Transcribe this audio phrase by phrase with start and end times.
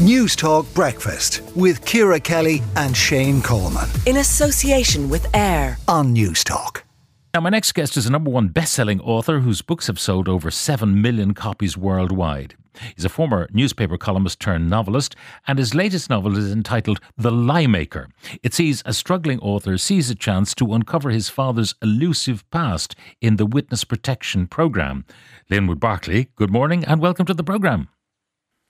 [0.00, 3.86] News Talk Breakfast with Ciara Kelly and Shane Coleman.
[4.06, 6.84] In association with AIR on News Talk.
[7.34, 10.26] Now, my next guest is a number one best selling author whose books have sold
[10.26, 12.56] over 7 million copies worldwide.
[12.96, 15.16] He's a former newspaper columnist turned novelist,
[15.46, 18.08] and his latest novel is entitled The Lie Maker.
[18.42, 23.36] It sees a struggling author seize a chance to uncover his father's elusive past in
[23.36, 25.04] the Witness Protection Programme.
[25.50, 27.90] Linwood Barclay, good morning and welcome to the programme.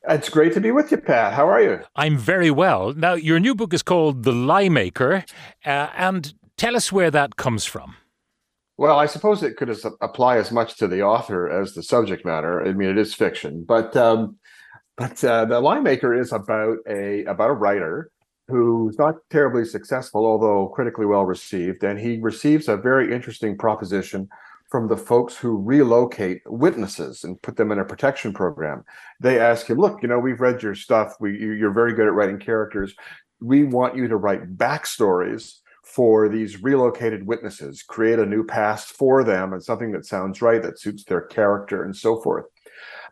[0.08, 1.34] It's great to be with you, Pat.
[1.34, 1.80] How are you?
[1.94, 2.94] I'm very well.
[2.94, 5.24] Now, your new book is called The Lie Maker,
[5.66, 7.96] uh, and tell us where that comes from.
[8.78, 12.64] Well, I suppose it could apply as much to the author as the subject matter.
[12.64, 14.38] I mean, it is fiction, but um,
[14.96, 18.10] but uh, the Lie Maker is about a about a writer
[18.48, 24.30] who's not terribly successful, although critically well received, and he receives a very interesting proposition
[24.70, 28.84] from the folks who relocate witnesses and put them in a protection program.
[29.20, 31.16] They ask him, "Look, you know, we've read your stuff.
[31.20, 32.94] We, you're very good at writing characters.
[33.40, 39.24] We want you to write backstories." For these relocated witnesses, create a new past for
[39.24, 42.44] them and something that sounds right, that suits their character, and so forth.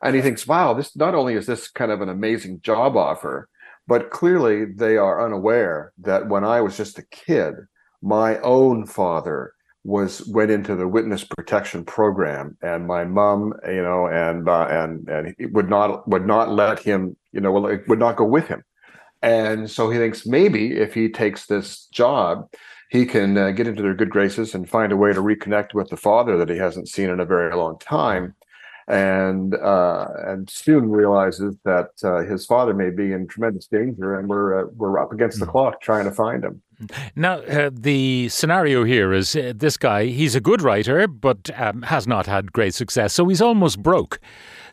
[0.01, 3.49] And he thinks, wow, this not only is this kind of an amazing job offer,
[3.89, 7.55] but clearly they are unaware that when I was just a kid,
[8.01, 14.07] my own father was went into the witness protection program and my mom you know
[14.07, 18.25] and uh, and and would not would not let him you know would not go
[18.25, 18.63] with him.
[19.21, 22.49] And so he thinks maybe if he takes this job
[22.91, 25.91] he can uh, get into their good graces and find a way to reconnect with
[25.91, 28.35] the father that he hasn't seen in a very long time
[28.89, 34.29] and uh, and soon realizes that uh, his father may be in tremendous danger, and
[34.29, 35.53] we're uh, we're up against the hmm.
[35.53, 36.63] clock trying to find him.
[37.17, 41.83] Now, uh, the scenario here is uh, this guy, he's a good writer, but um,
[41.83, 43.13] has not had great success.
[43.13, 44.21] So he's almost broke.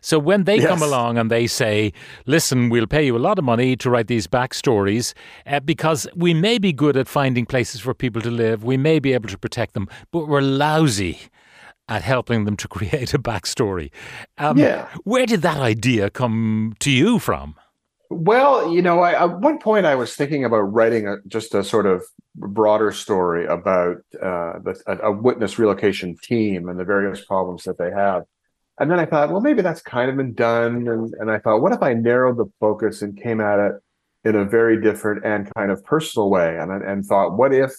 [0.02, 0.68] So when they yes.
[0.68, 1.92] come along and they say,
[2.24, 5.14] listen, we'll pay you a lot of money to write these backstories
[5.46, 9.00] uh, because we may be good at finding places for people to live, we may
[9.00, 11.18] be able to protect them, but we're lousy
[11.88, 13.90] at helping them to create a backstory.
[14.38, 14.88] Um, yeah.
[15.04, 17.56] Where did that idea come to you from?
[18.08, 21.64] Well, you know, I, at one point I was thinking about writing a, just a
[21.64, 22.04] sort of
[22.36, 27.78] broader story about uh, the, a, a, witness relocation team and the various problems that
[27.78, 28.22] they have.
[28.78, 30.86] And then I thought, well, maybe that's kind of been done.
[30.86, 33.72] And, and I thought, what if I narrowed the focus and came at it
[34.24, 36.58] in a very different and kind of personal way?
[36.58, 37.72] And, and thought, what if,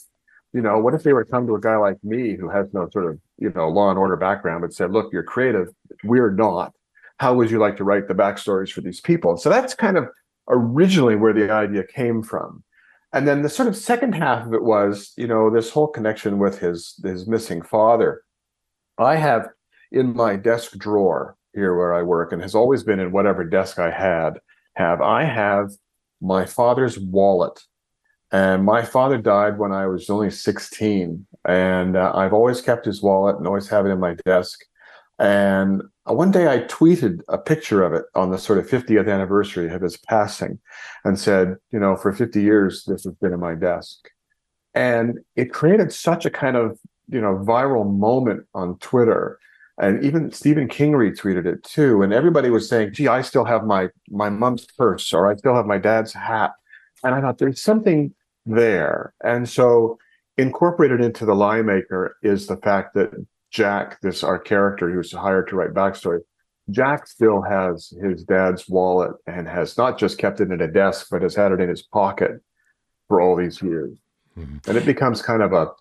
[0.58, 2.68] you know, what if they were to come to a guy like me who has
[2.74, 5.68] no sort of, you know, law and order background, but said, look, you're creative,
[6.04, 6.74] we're not
[7.20, 9.38] how would you like to write the backstories for these people?
[9.38, 10.10] So that's kind of
[10.48, 12.64] originally where the idea came from.
[13.14, 16.40] And then the sort of second half of it was, you know, this whole connection
[16.40, 18.22] with his his missing father.
[18.98, 19.48] I have
[19.92, 23.80] in my desk drawer here where I work, and has always been in whatever desk
[23.80, 24.40] I had,
[24.76, 25.72] have I have
[26.22, 27.64] my father's wallet.
[28.32, 31.26] And my father died when I was only 16.
[31.48, 34.60] And uh, I've always kept his wallet and always have it in my desk.
[35.20, 39.12] And uh, one day I tweeted a picture of it on the sort of 50th
[39.12, 40.60] anniversary of his passing
[41.04, 44.10] and said, you know, for 50 years, this has been in my desk.
[44.76, 46.78] And it created such a kind of,
[47.10, 49.40] you know, viral moment on Twitter.
[49.80, 52.04] And even Stephen King retweeted it too.
[52.04, 55.56] And everybody was saying, gee, I still have my my mom's purse or I still
[55.56, 56.52] have my dad's hat.
[57.04, 58.14] And I thought there's something
[58.48, 59.14] there.
[59.24, 60.00] And so
[60.38, 63.12] incorporated into the lie maker is the fact that
[63.52, 66.20] Jack, this our character who's hired to write backstory,
[66.70, 71.08] Jack still has his dad's wallet and has not just kept it in a desk,
[71.10, 72.42] but has had it in his pocket
[73.08, 73.98] for all these years.
[74.38, 74.70] Mm-hmm.
[74.70, 75.72] And it becomes kind of a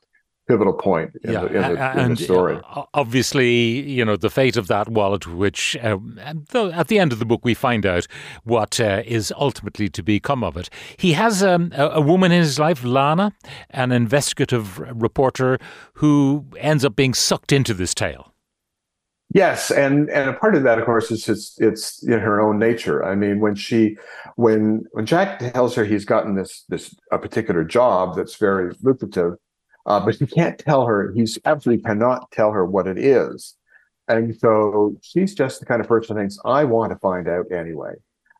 [0.46, 1.40] pivotal point in, yeah.
[1.40, 2.60] the, in, the, in the story.
[2.94, 7.24] Obviously, you know, the fate of that wallet, which uh, at the end of the
[7.24, 8.06] book we find out
[8.44, 10.70] what uh, is ultimately to become of it.
[10.96, 13.32] He has um, a, a, woman in his life, Lana,
[13.70, 15.58] an investigative reporter
[15.94, 18.32] who ends up being sucked into this tale.
[19.34, 22.60] Yes, and and a part of that, of course, is it's it's in her own
[22.60, 23.04] nature.
[23.04, 23.96] I mean, when she,
[24.36, 29.34] when when Jack tells her he's gotten this this a particular job that's very lucrative,
[29.86, 33.54] uh, but he can't tell her, he's absolutely cannot tell her what it is.
[34.08, 37.50] And so she's just the kind of person who thinks, I want to find out
[37.50, 37.94] anyway.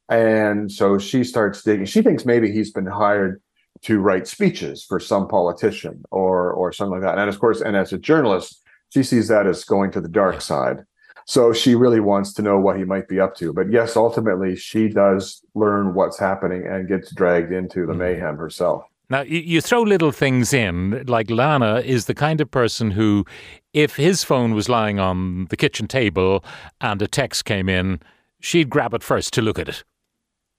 [0.09, 1.87] And so she starts digging.
[1.87, 3.43] She thinks maybe he's been hired
[3.83, 7.19] to write speeches for some politician or or something like that.
[7.19, 10.41] And of course, and as a journalist, she sees that as going to the dark
[10.41, 10.85] side.
[11.27, 13.53] So she really wants to know what he might be up to.
[13.53, 17.99] But yes, ultimately, she does learn what's happening and gets dragged into the mm-hmm.
[17.99, 18.85] mayhem herself.
[19.09, 23.25] Now, you throw little things in, like Lana is the kind of person who,
[23.73, 26.45] if his phone was lying on the kitchen table
[26.81, 28.01] and a text came in,
[28.41, 29.85] she'd grab it first to look at it.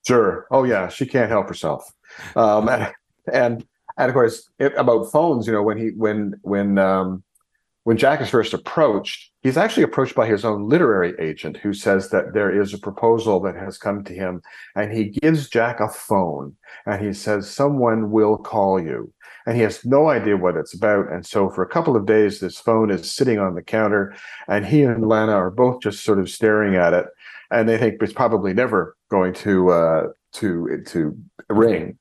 [0.08, 0.48] Sure.
[0.50, 1.92] Oh yeah, she can't help herself.
[2.38, 2.94] Um, and,
[3.34, 3.66] and
[3.98, 7.24] and of course it, about phones, you know, when he when when um,
[7.88, 12.10] when Jack is first approached, he's actually approached by his own literary agent who says
[12.10, 14.42] that there is a proposal that has come to him,
[14.76, 16.54] and he gives Jack a phone
[16.86, 19.14] and he says someone will call you,
[19.46, 21.10] and he has no idea what it's about.
[21.10, 24.14] And so for a couple of days, this phone is sitting on the counter,
[24.50, 27.06] and he and Lana are both just sort of staring at it
[27.52, 30.04] and they think it's probably never going to uh,
[30.34, 31.18] to to
[31.50, 31.98] ring.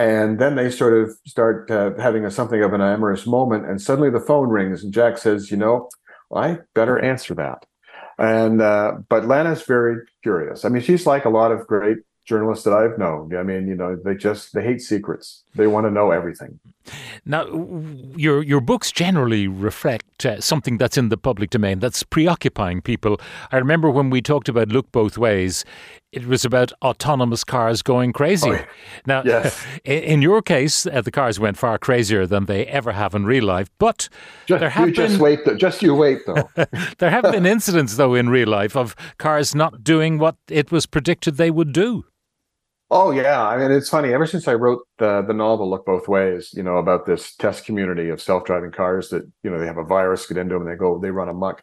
[0.00, 3.82] And then they sort of start uh, having a, something of an amorous moment, and
[3.82, 5.90] suddenly the phone rings, and Jack says, "You know,
[6.34, 7.66] I better answer that."
[8.18, 10.64] And uh, but Lana's very curious.
[10.64, 13.36] I mean, she's like a lot of great journalists that I've known.
[13.36, 15.44] I mean, you know, they just they hate secrets.
[15.54, 16.58] They want to know everything.
[17.24, 17.46] Now,
[18.16, 23.20] your your books generally reflect uh, something that's in the public domain that's preoccupying people.
[23.52, 25.64] I remember when we talked about Look Both Ways,
[26.12, 28.50] it was about autonomous cars going crazy.
[28.50, 28.64] Oh,
[29.06, 29.64] now, yes.
[29.84, 33.44] in your case, uh, the cars went far crazier than they ever have in real
[33.44, 33.68] life.
[33.78, 34.08] But
[34.46, 35.56] just, there have you been, just wait, though.
[35.56, 36.50] just you wait, though.
[36.98, 40.86] there have been incidents, though, in real life of cars not doing what it was
[40.86, 42.04] predicted they would do.
[42.92, 44.12] Oh yeah, I mean it's funny.
[44.12, 47.64] Ever since I wrote the the novel "Look Both Ways," you know about this test
[47.64, 50.62] community of self driving cars that you know they have a virus get into them
[50.62, 51.62] and they go they run amok.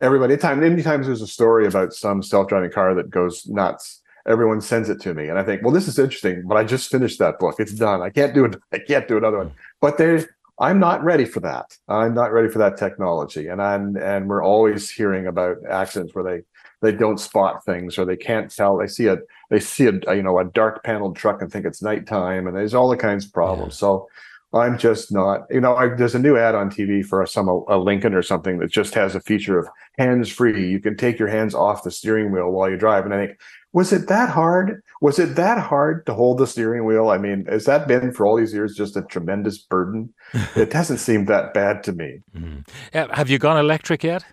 [0.00, 4.60] Everybody, anytime anytime there's a story about some self driving car that goes nuts, everyone
[4.60, 7.18] sends it to me, and I think, well, this is interesting, but I just finished
[7.18, 7.56] that book.
[7.58, 8.00] It's done.
[8.00, 8.56] I can't do it.
[8.72, 9.52] I can't do another one.
[9.80, 10.26] But there's
[10.60, 11.76] I'm not ready for that.
[11.88, 16.24] I'm not ready for that technology, and I'm and we're always hearing about accidents where
[16.24, 16.42] they
[16.80, 18.76] they don't spot things or they can't tell.
[18.76, 19.18] They see a
[19.50, 22.74] they see a you know a dark paneled truck and think it's nighttime, and there's
[22.74, 23.74] all the kinds of problems.
[23.74, 23.78] Yeah.
[23.78, 24.08] So
[24.52, 27.60] I'm just not, you know, I, there's a new ad on TV for some a,
[27.68, 30.70] a Lincoln or something that just has a feature of hands free.
[30.70, 33.04] You can take your hands off the steering wheel while you drive.
[33.04, 33.38] And I think,
[33.74, 34.82] was it that hard?
[35.02, 37.10] Was it that hard to hold the steering wheel?
[37.10, 40.14] I mean, has that been for all these years just a tremendous burden?
[40.56, 42.20] it doesn't seem that bad to me.
[42.34, 43.12] Mm-hmm.
[43.12, 44.24] Have you gone electric yet?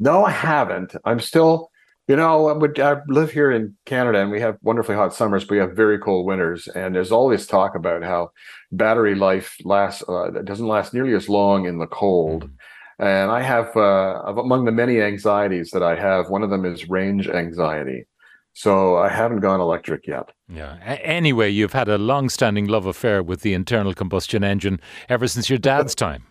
[0.00, 0.94] No, I haven't.
[1.04, 1.70] I'm still,
[2.06, 5.58] you know, I live here in Canada and we have wonderfully hot summers, but we
[5.58, 6.68] have very cold winters.
[6.68, 8.30] And there's all this talk about how
[8.72, 12.44] battery life lasts, uh, doesn't last nearly as long in the cold.
[12.44, 12.54] Mm-hmm.
[13.00, 16.88] And I have, uh, among the many anxieties that I have, one of them is
[16.88, 18.06] range anxiety.
[18.54, 20.30] So I haven't gone electric yet.
[20.48, 20.78] Yeah.
[20.82, 25.60] Anyway, you've had a long-standing love affair with the internal combustion engine ever since your
[25.60, 26.24] dad's time.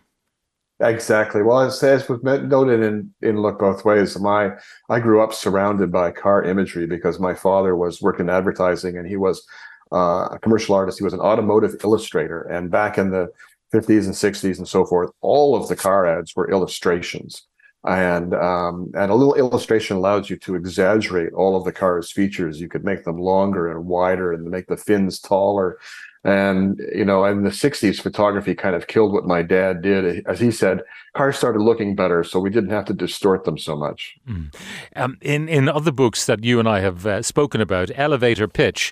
[0.80, 1.42] Exactly.
[1.42, 4.52] Well, as, as was noted in in Look Both Ways, my
[4.90, 9.08] I grew up surrounded by car imagery because my father was working in advertising and
[9.08, 9.44] he was
[9.92, 11.00] uh, a commercial artist.
[11.00, 13.30] He was an automotive illustrator, and back in the
[13.74, 17.42] 50s and 60s and so forth, all of the car ads were illustrations.
[17.86, 22.60] And um, and a little illustration allows you to exaggerate all of the car's features.
[22.62, 25.80] You could make them longer and wider, and make the fins taller,
[26.28, 30.28] and, you know, in the 60s, photography kind of killed what my dad did.
[30.28, 30.82] As he said,
[31.16, 34.18] cars started looking better, so we didn't have to distort them so much.
[34.28, 34.54] Mm.
[34.98, 38.92] Um, in, in other books that you and I have uh, spoken about, Elevator Pitch,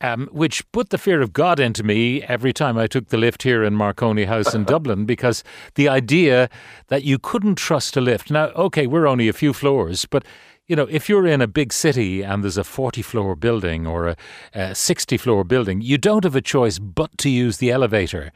[0.00, 3.42] um, which put the fear of God into me every time I took the lift
[3.42, 5.42] here in Marconi House in Dublin, because
[5.74, 6.48] the idea
[6.86, 8.30] that you couldn't trust a lift.
[8.30, 10.24] Now, okay, we're only a few floors, but
[10.66, 14.08] you know, if you're in a big city and there's a 40 floor building or
[14.08, 14.16] a,
[14.52, 18.32] a 60 floor building, you don't have a choice but to use the elevator.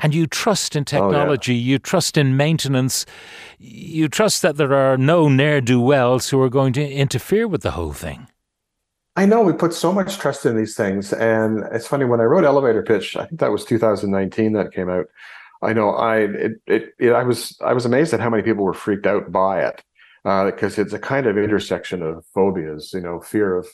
[0.00, 1.62] And you trust in technology, oh, yeah.
[1.72, 3.04] you trust in maintenance,
[3.58, 7.62] you trust that there are no ne'er do wells who are going to interfere with
[7.62, 8.28] the whole thing.
[9.16, 11.12] I know we put so much trust in these things.
[11.12, 14.88] And it's funny, when I wrote Elevator Pitch, I think that was 2019 that came
[14.88, 15.06] out.
[15.62, 18.64] I know I it, it, it I was I was amazed at how many people
[18.64, 19.82] were freaked out by it
[20.24, 23.66] because uh, it's a kind of intersection of phobias, you know, fear of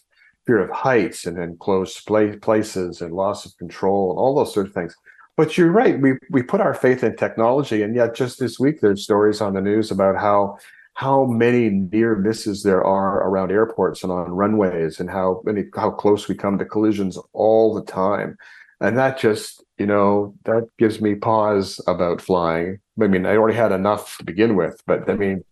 [0.47, 4.67] fear of heights and enclosed play, places and loss of control and all those sort
[4.67, 4.95] of things.
[5.37, 8.81] But you're right, we we put our faith in technology, and yet just this week
[8.81, 10.59] there's stories on the news about how
[10.95, 15.91] how many near misses there are around airports and on runways, and how many how
[15.91, 18.37] close we come to collisions all the time,
[18.81, 22.79] and that just you know that gives me pause about flying.
[23.03, 25.43] I mean, I already had enough to begin with, but I mean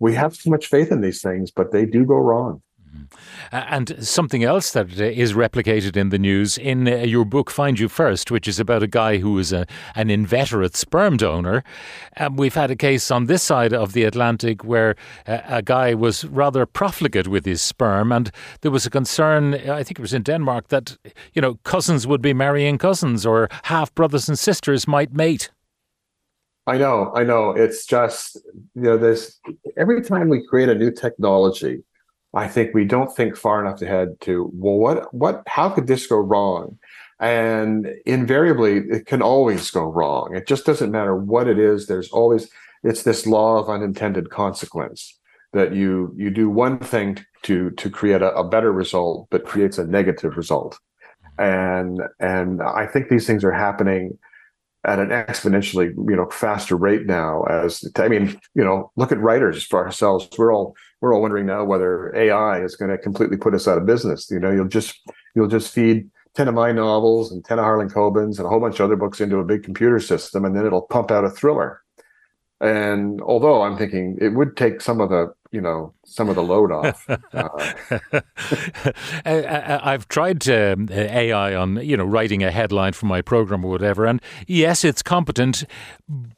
[0.00, 2.62] we have so much faith in these things, but they do go wrong.
[2.94, 3.06] Mm-hmm.
[3.52, 7.88] And something else that is replicated in the news in uh, your book, Find You
[7.88, 11.62] First, which is about a guy who is a, an inveterate sperm donor.
[12.16, 16.24] Um, we've had a case on this side of the Atlantic where a guy was
[16.24, 20.22] rather profligate with his sperm, and there was a concern, I think it was in
[20.22, 20.96] Denmark, that
[21.32, 25.50] you know cousins would be marrying cousins or half brothers and sisters might mate.
[26.70, 27.50] I know, I know.
[27.50, 28.36] It's just
[28.76, 29.40] you know, this
[29.76, 31.82] every time we create a new technology,
[32.32, 36.06] I think we don't think far enough ahead to well, what what how could this
[36.06, 36.78] go wrong?
[37.18, 40.36] And invariably, it can always go wrong.
[40.36, 41.88] It just doesn't matter what it is.
[41.88, 42.48] There's always
[42.84, 45.18] it's this law of unintended consequence
[45.52, 49.78] that you you do one thing to to create a, a better result, but creates
[49.78, 50.78] a negative result.
[51.36, 54.18] And and I think these things are happening
[54.84, 59.20] at an exponentially you know faster rate now as i mean you know look at
[59.20, 60.28] writers for ourselves.
[60.38, 63.78] We're all we're all wondering now whether ai is going to completely put us out
[63.78, 64.30] of business.
[64.30, 64.98] You know you'll just
[65.34, 68.60] you'll just feed 10 of my novels and 10 of harlan coben's and a whole
[68.60, 71.30] bunch of other books into a big computer system and then it'll pump out a
[71.30, 71.79] thriller
[72.60, 76.42] and although i'm thinking it would take some of the you know some of the
[76.42, 77.06] load off.
[79.24, 83.70] Uh, I've tried um, AI on you know writing a headline for my program or
[83.70, 85.64] whatever, and yes, it's competent,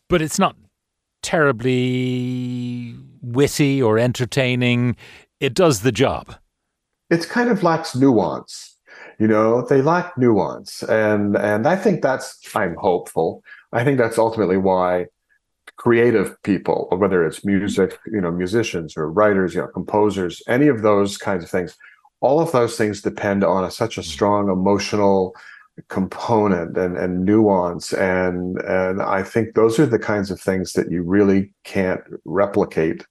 [0.08, 0.56] but it's not
[1.22, 4.96] terribly witty or entertaining.
[5.40, 6.34] It does the job.
[7.10, 8.76] It's kind of lacks nuance.
[9.18, 13.42] You know, they lack nuance, and and I think that's I'm hopeful.
[13.72, 15.06] I think that's ultimately why
[15.82, 20.82] creative people, whether it's music, you know, musicians or writers, you know, composers, any of
[20.82, 21.76] those kinds of things,
[22.20, 24.04] all of those things depend on a, such a mm.
[24.04, 25.34] strong emotional
[25.88, 27.92] component and, and nuance.
[27.94, 33.04] And, and I think those are the kinds of things that you really can't replicate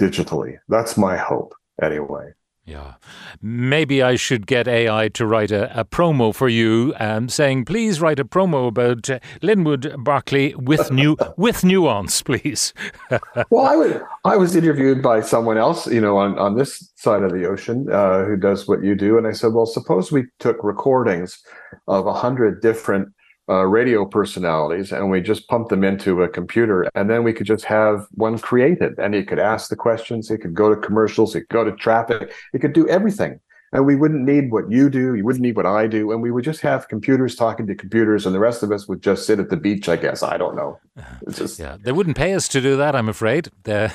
[0.00, 0.58] digitally.
[0.68, 2.32] That's my hope anyway.
[2.70, 2.94] Yeah.
[3.42, 8.00] Maybe I should get AI to write a, a promo for you um, saying, please
[8.00, 12.72] write a promo about uh, Linwood Barclay with new with nuance, please.
[13.50, 17.24] well, I was I was interviewed by someone else, you know, on, on this side
[17.24, 19.18] of the ocean uh, who does what you do.
[19.18, 21.42] And I said, well, suppose we took recordings
[21.88, 23.12] of a hundred different
[23.50, 27.46] uh, radio personalities and we just pump them into a computer and then we could
[27.46, 31.34] just have one created and it could ask the questions it could go to commercials
[31.34, 33.40] it could go to traffic it could do everything
[33.72, 36.12] and we wouldn't need what you do you wouldn't need what i do.
[36.12, 39.02] And we would just have computers talking to computers and the rest of us would
[39.02, 40.22] just sit at the beach i guess.
[40.22, 40.78] I don't know.
[41.26, 43.48] It's just yeah they wouldn't pay us to do that i'm afraid.
[43.70, 43.94] That,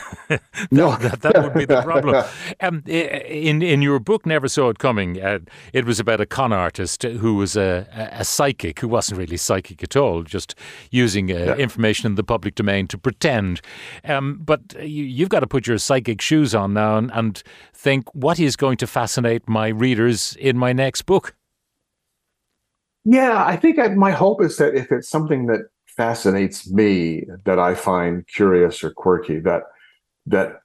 [0.72, 0.96] no.
[0.96, 2.24] that, that would be the problem.
[2.62, 5.40] Um, in in your book never saw it coming uh,
[5.74, 9.84] it was about a con artist who was a, a psychic who wasn't really psychic
[9.84, 10.56] at all just
[10.92, 11.56] using uh, yeah.
[11.56, 13.62] information in the public domain to pretend.
[14.04, 18.14] Um, but you, have got to put your psychic shoes on now and, and think
[18.14, 21.36] what is going to fascinate my readers in my next book?
[23.06, 27.60] Yeah, I think I, my hope is that if it's something that fascinates me, that
[27.60, 29.64] I find curious or quirky, that
[30.26, 30.62] that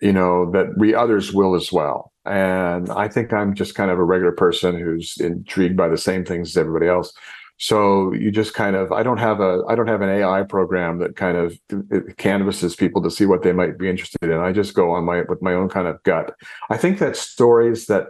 [0.00, 2.12] you know that we others will as well.
[2.24, 6.24] And I think I'm just kind of a regular person who's intrigued by the same
[6.24, 7.12] things as everybody else.
[7.58, 10.98] So you just kind of I don't have a I don't have an AI program
[11.00, 11.58] that kind of
[12.16, 14.38] canvases people to see what they might be interested in.
[14.38, 16.34] I just go on my with my own kind of gut.
[16.70, 18.06] I think that stories that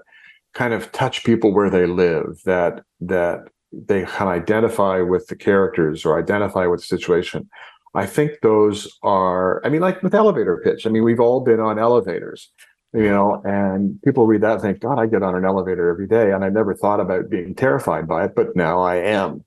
[0.55, 6.05] kind of touch people where they live, that that they can identify with the characters
[6.05, 7.49] or identify with the situation.
[7.95, 10.87] I think those are I mean like with elevator pitch.
[10.87, 12.51] I mean we've all been on elevators
[12.93, 16.09] you know, and people read that and think, God, I get on an elevator every
[16.09, 16.33] day.
[16.33, 19.45] And I never thought about being terrified by it, but now I am.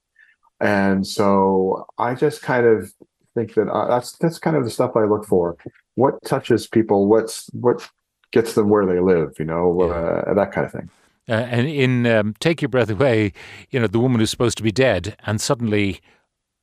[0.61, 2.93] And so I just kind of
[3.35, 5.57] think that uh, that's that's kind of the stuff I look for.
[5.95, 7.07] What touches people?
[7.07, 7.87] What's what
[8.33, 9.35] gets them where they live?
[9.39, 10.31] You know, yeah.
[10.31, 10.89] uh, that kind of thing.
[11.29, 13.31] Uh, and in um, Take Your Breath Away,
[13.69, 16.01] you know, the woman who's supposed to be dead, and suddenly,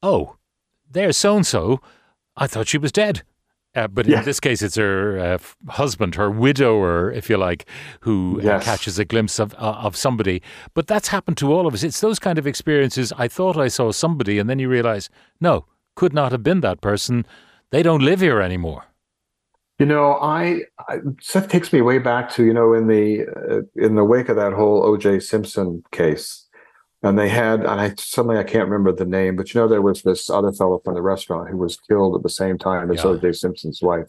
[0.02, 0.36] oh,
[0.90, 1.80] there's so and so.
[2.36, 3.22] I thought she was dead.
[3.74, 5.38] Uh, but in this case, it's her uh,
[5.72, 7.66] husband, her widower, if you like,
[8.00, 8.64] who uh, yes.
[8.64, 10.42] catches a glimpse of uh, of somebody.
[10.74, 11.84] But that's happened to all of us.
[11.84, 13.12] It's those kind of experiences.
[13.16, 15.08] I thought I saw somebody, and then you realize,
[15.40, 17.24] no, could not have been that person.
[17.70, 18.86] They don't live here anymore.
[19.80, 23.82] You know, I, I Seth takes me way back to you know in the uh,
[23.82, 25.20] in the wake of that whole O.J.
[25.20, 26.46] Simpson case
[27.02, 29.82] and they had and I suddenly I can't remember the name, but you know there
[29.82, 32.98] was this other fellow from the restaurant who was killed at the same time as
[32.98, 33.10] yeah.
[33.10, 33.32] O.J.
[33.32, 34.08] Simpson's wife,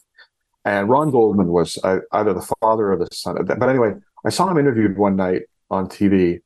[0.65, 3.39] and Ron Goldman was uh, either the father or the son.
[3.39, 3.59] of that.
[3.59, 3.93] But anyway,
[4.25, 6.41] I saw him interviewed one night on TV,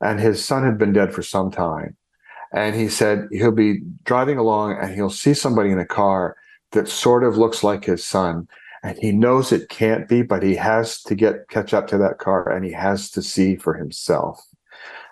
[0.00, 1.96] and his son had been dead for some time,
[2.52, 6.36] and he said he'll be driving along and he'll see somebody in a car
[6.72, 8.48] that sort of looks like his son.
[8.86, 12.18] And he knows it can't be, but he has to get catch up to that
[12.18, 14.40] car and he has to see for himself.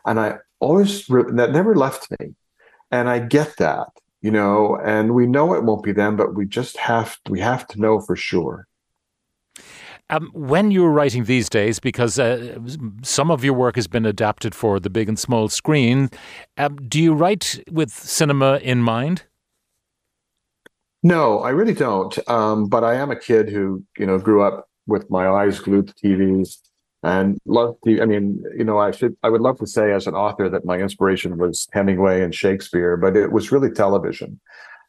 [0.06, 2.34] And I always that never left me
[2.90, 3.88] and i get that
[4.22, 7.66] you know and we know it won't be them but we just have we have
[7.66, 8.66] to know for sure
[10.10, 12.58] um, when you're writing these days, because uh,
[13.02, 16.10] some of your work has been adapted for the big and small screen,
[16.58, 19.22] um, do you write with cinema in mind?
[21.04, 22.18] No, I really don't.
[22.30, 25.88] Um, but I am a kid who, you know, grew up with my eyes glued
[25.88, 26.56] to TVs
[27.02, 30.14] and love I mean, you know, I should, I would love to say as an
[30.14, 34.40] author that my inspiration was Hemingway and Shakespeare, but it was really television.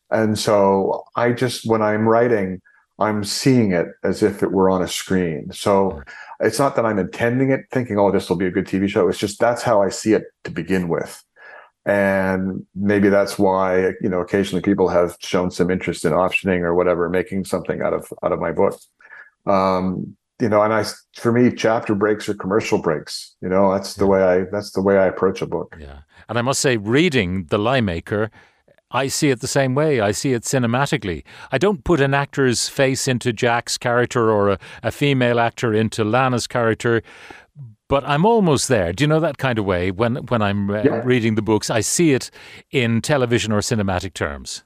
[0.10, 2.62] And so I just, when I'm writing,
[2.98, 5.52] I'm seeing it as if it were on a screen.
[5.52, 6.02] So
[6.40, 9.10] it's not that I'm intending it, thinking, oh, this will be a good TV show.
[9.10, 11.22] It's just that's how I see it to begin with.
[11.86, 16.74] And maybe that's why, you know, occasionally people have shown some interest in optioning or
[16.74, 18.80] whatever, making something out of out of my book.
[19.46, 20.84] Um, you know, and I,
[21.15, 23.36] for me, chapter breaks or commercial breaks.
[23.42, 25.77] You know, that's the way I that's the way I approach a book.
[25.80, 28.32] Yeah, and I must say, reading The Lie Maker,
[28.92, 30.00] I see it the same way.
[30.00, 31.24] I see it cinematically.
[31.51, 36.04] I don't put an actor's face into Jack's character or a, a female actor into
[36.04, 37.01] Lana's character,
[37.88, 38.94] but I'm almost there.
[38.94, 39.92] Do you know that kind of way?
[39.92, 41.01] When when I'm uh, yeah.
[41.04, 42.32] reading the books, I see it
[42.72, 44.63] in television or cinematic terms.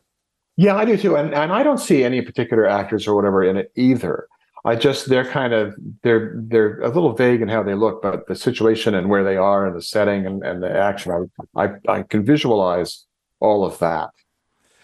[0.58, 3.58] Yeah, I do too, and and I don't see any particular actors or whatever in
[3.58, 4.28] it either.
[4.66, 5.74] I just they're kind of
[6.04, 9.38] they're they're a little vague in how they look, but the situation and where they
[9.38, 13.06] are and the setting and, and the action, I, I, I can visualize
[13.40, 14.10] all of that,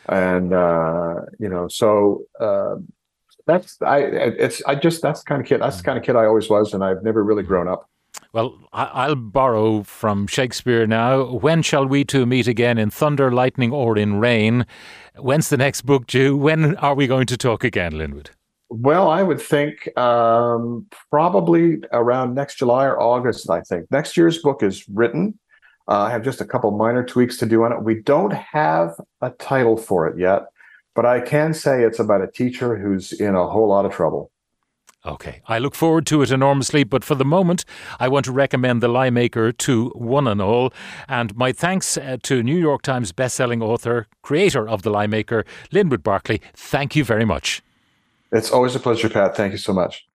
[0.08, 2.76] and uh, you know, so uh,
[3.46, 6.16] that's I it's I just that's the kind of kid that's the kind of kid
[6.16, 7.90] I always was, and I've never really grown up.
[8.36, 11.24] Well, I'll borrow from Shakespeare now.
[11.24, 14.66] When shall we two meet again in thunder, lightning, or in rain?
[15.18, 16.36] When's the next book due?
[16.36, 18.32] When are we going to talk again, Linwood?
[18.68, 23.50] Well, I would think um, probably around next July or August.
[23.50, 25.40] I think next year's book is written.
[25.88, 27.84] Uh, I have just a couple minor tweaks to do on it.
[27.84, 30.48] We don't have a title for it yet,
[30.94, 34.30] but I can say it's about a teacher who's in a whole lot of trouble.
[35.06, 37.64] Okay, I look forward to it enormously, but for the moment,
[38.00, 40.74] I want to recommend The Lie Maker to one and all.
[41.08, 45.46] And my thanks uh, to New York Times bestselling author, creator of The Lie Maker,
[45.72, 46.40] Linwood Barclay.
[46.56, 47.62] Thank you very much.
[48.32, 49.36] It's always a pleasure, Pat.
[49.38, 50.08] Thank you so much.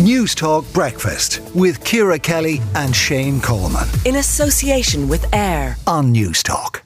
[0.00, 3.86] News Talk Breakfast with Ciara Kelly and Shane Coleman.
[4.06, 6.82] In association with AIR on News Talk.